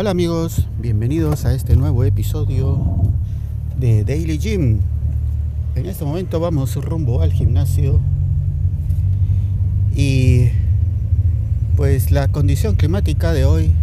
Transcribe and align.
Hola 0.00 0.12
amigos, 0.12 0.66
bienvenidos 0.78 1.44
a 1.44 1.52
este 1.52 1.76
nuevo 1.76 2.04
episodio 2.04 2.80
de 3.76 4.02
Daily 4.02 4.38
Gym. 4.38 4.80
En 5.74 5.84
este 5.84 6.06
momento 6.06 6.40
vamos 6.40 6.74
rumbo 6.76 7.20
al 7.20 7.34
gimnasio 7.34 8.00
y 9.94 10.48
pues 11.76 12.10
la 12.12 12.28
condición 12.28 12.76
climática 12.76 13.34
de 13.34 13.44
hoy 13.44 13.74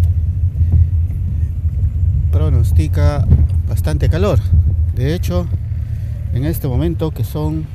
pronostica 2.32 3.27
bastante 3.70 4.10
calor. 4.10 4.40
De 4.96 5.13
hecho, 5.13 5.46
en 6.34 6.46
este 6.46 6.68
momento 6.68 7.12
que 7.12 7.24
son 7.24 7.68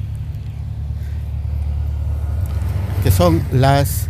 que 3.05 3.13
son 3.13 3.41
las 3.53 4.09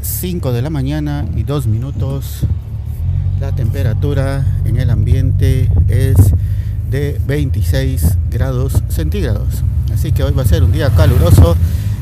5 0.00 0.50
de 0.50 0.62
la 0.62 0.70
mañana 0.70 1.26
y 1.36 1.42
2 1.42 1.66
minutos 1.66 2.46
la 3.40 3.52
temperatura 3.52 4.44
en 4.64 4.78
el 4.78 4.90
ambiente 4.90 5.70
es 5.88 6.16
de 6.90 7.20
26 7.26 8.16
grados 8.30 8.82
centígrados 8.88 9.62
así 9.92 10.12
que 10.12 10.24
hoy 10.24 10.32
va 10.32 10.42
a 10.42 10.46
ser 10.46 10.64
un 10.64 10.72
día 10.72 10.90
caluroso 10.90 11.56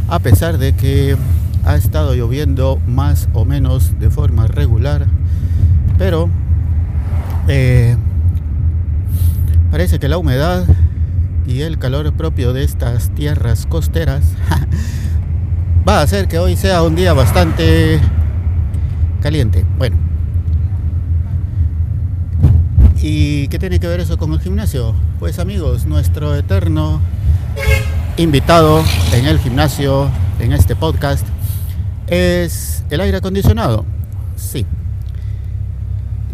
a 0.08 0.18
pesar 0.18 0.58
de 0.58 0.74
que 0.74 1.16
ha 1.64 1.76
estado 1.76 2.14
lloviendo 2.14 2.80
más 2.86 3.28
o 3.34 3.44
menos 3.44 3.98
de 3.98 4.08
forma 4.08 4.46
regular 4.46 5.06
pero 5.98 6.30
eh, 7.48 7.96
parece 9.70 9.98
que 9.98 10.08
la 10.08 10.18
humedad 10.18 10.64
y 11.46 11.62
el 11.62 11.78
calor 11.78 12.12
propio 12.14 12.52
de 12.52 12.64
estas 12.64 13.10
tierras 13.10 13.66
costeras 13.66 14.24
va 15.88 16.00
a 16.00 16.02
hacer 16.02 16.28
que 16.28 16.38
hoy 16.38 16.56
sea 16.56 16.82
un 16.82 16.96
día 16.96 17.12
bastante 17.12 18.00
caliente. 19.20 19.64
Bueno. 19.78 20.15
¿Y 23.02 23.48
qué 23.48 23.58
tiene 23.58 23.78
que 23.78 23.86
ver 23.86 24.00
eso 24.00 24.16
con 24.16 24.32
el 24.32 24.40
gimnasio? 24.40 24.94
Pues 25.18 25.38
amigos, 25.38 25.86
nuestro 25.86 26.34
eterno 26.34 27.00
invitado 28.16 28.82
en 29.12 29.26
el 29.26 29.38
gimnasio, 29.38 30.08
en 30.40 30.52
este 30.52 30.74
podcast, 30.74 31.26
es 32.06 32.84
el 32.90 33.00
aire 33.00 33.18
acondicionado. 33.18 33.84
Sí. 34.36 34.64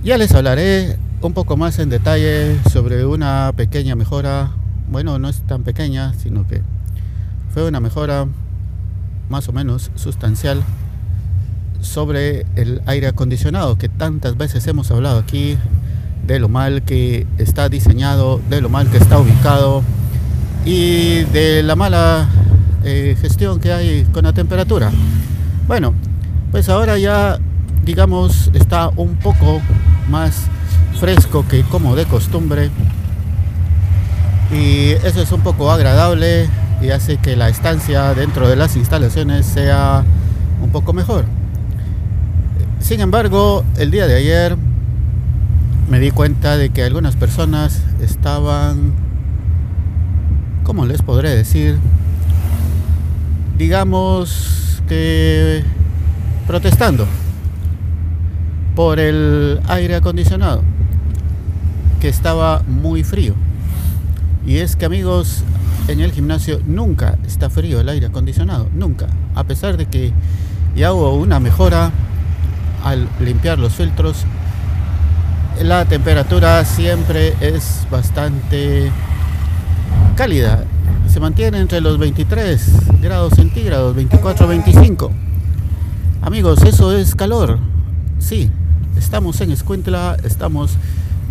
Ya 0.04 0.16
les 0.18 0.32
hablaré 0.34 0.98
un 1.20 1.32
poco 1.34 1.56
más 1.56 1.78
en 1.78 1.88
detalle 1.88 2.56
sobre 2.70 3.04
una 3.06 3.52
pequeña 3.56 3.96
mejora. 3.96 4.52
Bueno, 4.88 5.18
no 5.18 5.28
es 5.28 5.42
tan 5.42 5.64
pequeña, 5.64 6.14
sino 6.14 6.46
que 6.46 6.62
fue 7.52 7.66
una 7.66 7.80
mejora 7.80 8.26
más 9.28 9.48
o 9.48 9.52
menos 9.52 9.90
sustancial 9.96 10.62
sobre 11.80 12.46
el 12.54 12.82
aire 12.86 13.08
acondicionado 13.08 13.76
que 13.76 13.88
tantas 13.88 14.36
veces 14.36 14.66
hemos 14.68 14.90
hablado 14.92 15.18
aquí 15.18 15.58
de 16.26 16.38
lo 16.38 16.48
mal 16.48 16.82
que 16.82 17.26
está 17.38 17.68
diseñado, 17.68 18.40
de 18.48 18.60
lo 18.60 18.68
mal 18.68 18.88
que 18.88 18.98
está 18.98 19.18
ubicado 19.18 19.82
y 20.64 21.24
de 21.24 21.62
la 21.62 21.76
mala 21.76 22.28
eh, 22.84 23.16
gestión 23.20 23.60
que 23.60 23.72
hay 23.72 24.04
con 24.12 24.24
la 24.24 24.32
temperatura. 24.32 24.90
Bueno, 25.66 25.94
pues 26.50 26.68
ahora 26.68 26.98
ya 26.98 27.38
digamos 27.84 28.50
está 28.54 28.90
un 28.96 29.16
poco 29.16 29.60
más 30.08 30.44
fresco 31.00 31.44
que 31.48 31.62
como 31.62 31.96
de 31.96 32.04
costumbre 32.04 32.70
y 34.52 34.90
eso 35.04 35.22
es 35.22 35.32
un 35.32 35.40
poco 35.40 35.70
agradable 35.70 36.48
y 36.80 36.90
hace 36.90 37.16
que 37.16 37.36
la 37.36 37.48
estancia 37.48 38.14
dentro 38.14 38.48
de 38.48 38.56
las 38.56 38.76
instalaciones 38.76 39.46
sea 39.46 40.04
un 40.62 40.70
poco 40.70 40.92
mejor. 40.92 41.24
Sin 42.80 43.00
embargo, 43.00 43.64
el 43.78 43.90
día 43.90 44.06
de 44.06 44.16
ayer 44.16 44.56
me 45.88 46.00
di 46.00 46.10
cuenta 46.10 46.56
de 46.56 46.70
que 46.70 46.82
algunas 46.82 47.16
personas 47.16 47.82
estaban, 48.00 48.92
¿cómo 50.64 50.86
les 50.86 51.02
podré 51.02 51.30
decir? 51.30 51.78
Digamos 53.58 54.82
que 54.88 55.62
protestando 56.46 57.06
por 58.74 58.98
el 58.98 59.60
aire 59.68 59.96
acondicionado, 59.96 60.62
que 62.00 62.08
estaba 62.08 62.62
muy 62.66 63.04
frío. 63.04 63.34
Y 64.46 64.58
es 64.58 64.76
que 64.76 64.86
amigos, 64.86 65.44
en 65.88 66.00
el 66.00 66.12
gimnasio 66.12 66.60
nunca 66.66 67.18
está 67.26 67.50
frío 67.50 67.80
el 67.80 67.88
aire 67.88 68.06
acondicionado, 68.06 68.68
nunca. 68.74 69.06
A 69.34 69.44
pesar 69.44 69.76
de 69.76 69.86
que 69.86 70.12
ya 70.74 70.92
hubo 70.92 71.14
una 71.14 71.38
mejora 71.38 71.90
al 72.82 73.08
limpiar 73.20 73.58
los 73.58 73.74
filtros, 73.74 74.24
la 75.62 75.84
temperatura 75.84 76.64
siempre 76.64 77.34
es 77.40 77.86
bastante 77.90 78.90
cálida. 80.16 80.64
Se 81.08 81.20
mantiene 81.20 81.58
entre 81.58 81.80
los 81.80 81.98
23 81.98 83.00
grados 83.00 83.34
centígrados, 83.34 83.94
24, 83.94 84.46
25. 84.46 85.10
Amigos, 86.22 86.62
eso 86.64 86.96
es 86.96 87.14
calor. 87.14 87.58
Sí, 88.18 88.50
estamos 88.96 89.40
en 89.40 89.50
Escuintla, 89.52 90.16
estamos 90.24 90.72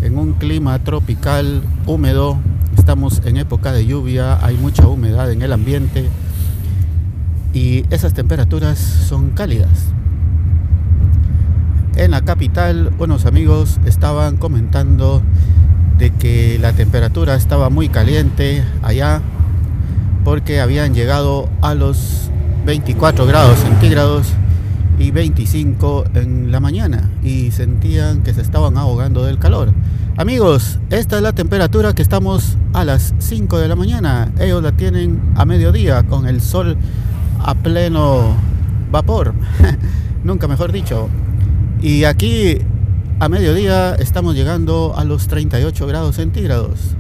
en 0.02 0.18
un 0.18 0.34
clima 0.34 0.80
tropical 0.80 1.64
húmedo, 1.86 2.40
Estamos 2.78 3.22
en 3.26 3.38
época 3.38 3.72
de 3.74 3.86
lluvia, 3.86 4.44
hay 4.44 4.58
mucha 4.58 4.88
humedad 4.88 5.32
en 5.32 5.42
el 5.42 5.54
ambiente 5.54 6.10
y 7.54 7.84
esas 7.94 8.14
temperaturas 8.14 8.80
son 8.80 9.32
cálidas. 9.32 9.70
En 11.96 12.12
la 12.12 12.22
capital, 12.22 12.92
unos 13.00 13.26
amigos 13.26 13.80
estaban 13.86 14.38
comentando 14.38 15.22
de 15.98 16.12
que 16.12 16.58
la 16.60 16.74
temperatura 16.74 17.36
estaba 17.36 17.70
muy 17.70 17.90
caliente 17.90 18.64
allá 18.82 19.22
porque 20.24 20.62
habían 20.62 20.94
llegado 20.94 21.50
a 21.62 21.76
los 21.76 22.30
24 22.66 23.26
grados 23.26 23.60
centígrados 23.60 24.28
y 25.00 25.12
25 25.12 26.06
en 26.14 26.52
la 26.52 26.60
mañana 26.60 27.10
y 27.24 27.52
sentían 27.52 28.24
que 28.24 28.34
se 28.34 28.42
estaban 28.42 28.78
ahogando 28.78 29.26
del 29.26 29.38
calor. 29.38 29.74
Amigos, 30.18 30.80
esta 30.92 31.18
es 31.18 31.22
la 31.22 31.34
temperatura 31.34 31.94
que 31.94 32.02
estamos 32.02 32.58
a 32.74 32.86
las 32.86 33.14
5 33.20 33.58
de 33.60 33.68
la 33.68 33.76
mañana. 33.76 34.32
Ellos 34.40 34.62
la 34.64 34.72
tienen 34.72 35.20
a 35.36 35.46
mediodía 35.46 36.04
con 36.04 36.28
el 36.28 36.42
sol 36.42 36.78
a 37.40 37.56
pleno 37.56 38.36
vapor. 38.92 39.34
Nunca 40.24 40.48
mejor 40.48 40.72
dicho. 40.72 41.10
Y 41.82 42.04
aquí 42.04 42.60
a 43.20 43.28
mediodía 43.30 43.96
estamos 43.96 44.36
llegando 44.36 44.94
a 44.96 45.04
los 45.04 45.28
38 45.28 45.88
grados 45.88 46.16
centígrados. 46.16 46.96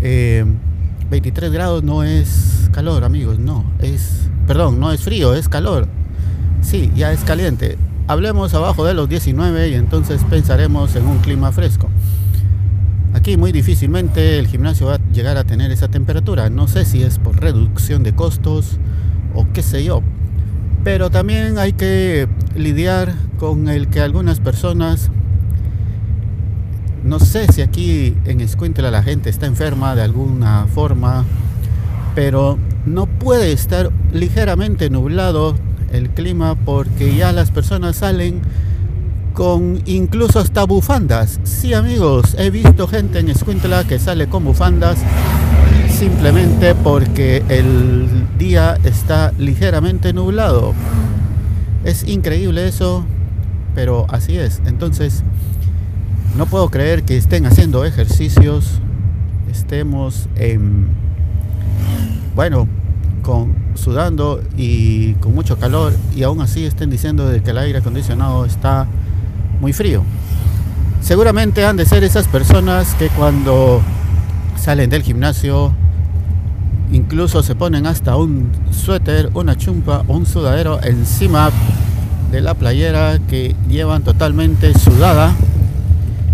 23 0.00 0.02
eh, 0.02 1.52
grados 1.52 1.82
no 1.82 2.02
es 2.02 2.68
calor, 2.72 3.04
amigos, 3.04 3.38
no. 3.38 3.64
Es, 3.80 4.28
perdón, 4.46 4.80
no 4.80 4.92
es 4.92 5.00
frío, 5.00 5.34
es 5.34 5.48
calor. 5.48 5.86
Sí, 6.60 6.90
ya 6.94 7.12
es 7.12 7.20
caliente 7.20 7.78
hablemos 8.08 8.54
abajo 8.54 8.86
de 8.86 8.94
los 8.94 9.08
19 9.08 9.68
y 9.68 9.74
entonces 9.74 10.24
pensaremos 10.28 10.96
en 10.96 11.06
un 11.06 11.18
clima 11.18 11.52
fresco. 11.52 11.88
Aquí 13.12 13.36
muy 13.36 13.52
difícilmente 13.52 14.38
el 14.38 14.46
gimnasio 14.46 14.86
va 14.86 14.94
a 14.94 15.12
llegar 15.12 15.36
a 15.36 15.44
tener 15.44 15.70
esa 15.70 15.88
temperatura. 15.88 16.48
No 16.48 16.68
sé 16.68 16.84
si 16.86 17.02
es 17.02 17.18
por 17.18 17.38
reducción 17.38 18.02
de 18.02 18.14
costos 18.14 18.78
o 19.34 19.46
qué 19.52 19.62
sé 19.62 19.84
yo. 19.84 20.02
Pero 20.84 21.10
también 21.10 21.58
hay 21.58 21.72
que 21.72 22.28
lidiar 22.54 23.14
con 23.38 23.68
el 23.68 23.88
que 23.88 24.00
algunas 24.00 24.40
personas, 24.40 25.10
no 27.04 27.20
sé 27.20 27.46
si 27.52 27.62
aquí 27.62 28.16
en 28.24 28.40
Escuintla 28.40 28.90
la 28.90 29.02
gente 29.02 29.30
está 29.30 29.46
enferma 29.46 29.94
de 29.94 30.02
alguna 30.02 30.66
forma, 30.66 31.24
pero 32.14 32.58
no 32.86 33.06
puede 33.06 33.52
estar 33.52 33.90
ligeramente 34.12 34.90
nublado 34.90 35.56
el 35.92 36.10
clima 36.10 36.54
porque 36.54 37.14
ya 37.14 37.32
las 37.32 37.50
personas 37.50 37.96
salen 37.96 38.40
con 39.34 39.82
incluso 39.86 40.40
hasta 40.40 40.64
bufandas. 40.64 41.38
Sí 41.44 41.74
amigos, 41.74 42.34
he 42.38 42.50
visto 42.50 42.88
gente 42.88 43.20
en 43.20 43.28
Escuintla 43.28 43.84
que 43.84 43.98
sale 43.98 44.28
con 44.28 44.44
bufandas 44.44 44.98
simplemente 45.98 46.76
porque 46.76 47.42
el 47.48 48.06
día 48.38 48.78
está 48.84 49.32
ligeramente 49.36 50.12
nublado. 50.12 50.72
Es 51.84 52.06
increíble 52.06 52.68
eso, 52.68 53.04
pero 53.74 54.06
así 54.08 54.38
es. 54.38 54.62
Entonces, 54.64 55.24
no 56.36 56.46
puedo 56.46 56.68
creer 56.68 57.02
que 57.02 57.16
estén 57.16 57.46
haciendo 57.46 57.84
ejercicios, 57.84 58.78
estemos 59.50 60.28
en, 60.36 60.86
bueno, 62.36 62.68
sudando 63.74 64.40
y 64.56 65.14
con 65.14 65.34
mucho 65.34 65.58
calor 65.58 65.92
y 66.16 66.22
aún 66.22 66.40
así 66.40 66.64
estén 66.64 66.88
diciendo 66.90 67.28
que 67.44 67.50
el 67.50 67.58
aire 67.58 67.78
acondicionado 67.80 68.44
está 68.44 68.86
muy 69.60 69.72
frío. 69.72 70.04
Seguramente 71.00 71.64
han 71.64 71.76
de 71.76 71.84
ser 71.84 72.04
esas 72.04 72.28
personas 72.28 72.94
que 72.94 73.08
cuando 73.08 73.82
salen 74.56 74.90
del 74.90 75.02
gimnasio 75.02 75.74
incluso 76.92 77.42
se 77.42 77.54
ponen 77.54 77.86
hasta 77.86 78.16
un 78.16 78.50
suéter, 78.70 79.30
una 79.34 79.56
chumpa 79.56 80.04
un 80.08 80.26
sudadero 80.26 80.82
encima 80.82 81.50
de 82.30 82.40
la 82.40 82.54
playera 82.54 83.18
que 83.28 83.54
llevan 83.68 84.02
totalmente 84.02 84.76
sudada, 84.78 85.34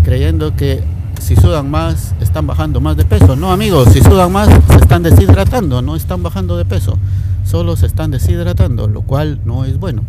creyendo 0.03 0.55
que 0.55 0.83
si 1.19 1.35
sudan 1.35 1.71
más 1.71 2.13
están 2.21 2.45
bajando 2.47 2.81
más 2.81 2.97
de 2.97 3.05
peso. 3.05 3.35
No 3.35 3.51
amigos, 3.51 3.89
si 3.93 4.01
sudan 4.01 4.31
más 4.31 4.49
se 4.69 4.75
están 4.75 5.03
deshidratando, 5.03 5.81
no 5.81 5.95
están 5.95 6.21
bajando 6.21 6.57
de 6.57 6.65
peso, 6.65 6.97
solo 7.45 7.75
se 7.75 7.87
están 7.87 8.11
deshidratando, 8.11 8.87
lo 8.87 9.01
cual 9.01 9.39
no 9.45 9.65
es 9.65 9.79
bueno. 9.79 10.03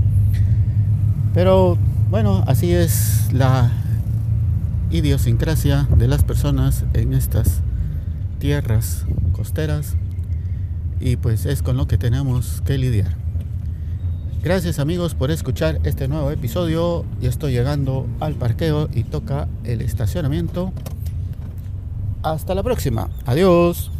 Pero 1.35 1.79
bueno, 2.11 2.45
así 2.47 2.73
es 2.73 3.29
la 3.33 3.71
idiosincrasia 4.91 5.89
de 5.97 6.09
las 6.09 6.25
personas 6.25 6.85
en 6.95 7.13
estas 7.13 7.61
tierras 8.39 9.05
costeras 9.33 9.97
y 11.01 11.17
pues 11.17 11.47
es 11.47 11.63
con 11.63 11.77
lo 11.77 11.87
que 11.87 11.99
tenemos 11.99 12.63
que 12.67 12.79
lidiar. 12.79 13.15
Gracias 14.43 14.79
amigos 14.79 15.15
por 15.15 15.31
escuchar 15.31 15.81
este 15.83 16.07
nuevo 16.07 16.31
episodio. 16.31 17.05
Ya 17.21 17.29
estoy 17.29 17.53
llegando 17.53 18.07
al 18.21 18.35
parqueo 18.35 18.89
y 18.95 19.03
toca 19.03 19.49
el 19.65 19.81
estacionamiento. 19.81 20.73
Hasta 22.23 22.55
la 22.55 22.63
próxima. 22.63 23.11
Adiós. 23.25 23.91